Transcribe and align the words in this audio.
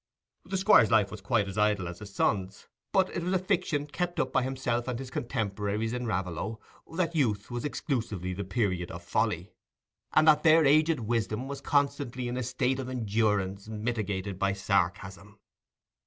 The 0.45 0.57
Squire's 0.57 0.89
life 0.89 1.11
was 1.11 1.21
quite 1.21 1.47
as 1.47 1.59
idle 1.59 1.87
as 1.87 1.99
his 1.99 2.11
sons', 2.11 2.65
but 2.91 3.15
it 3.15 3.21
was 3.21 3.33
a 3.33 3.37
fiction 3.37 3.85
kept 3.85 4.19
up 4.19 4.33
by 4.33 4.41
himself 4.41 4.87
and 4.87 4.97
his 4.97 5.11
contemporaries 5.11 5.93
in 5.93 6.07
Raveloe 6.07 6.59
that 6.95 7.13
youth 7.15 7.51
was 7.51 7.63
exclusively 7.65 8.33
the 8.33 8.43
period 8.43 8.89
of 8.89 9.03
folly, 9.03 9.51
and 10.11 10.27
that 10.27 10.41
their 10.41 10.65
aged 10.65 11.01
wisdom 11.01 11.47
was 11.47 11.61
constantly 11.61 12.27
in 12.27 12.35
a 12.35 12.41
state 12.41 12.79
of 12.79 12.89
endurance 12.89 13.67
mitigated 13.67 14.39
by 14.39 14.53
sarcasm. 14.53 15.39